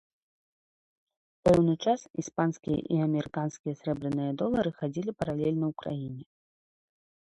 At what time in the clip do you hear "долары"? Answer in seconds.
4.43-4.71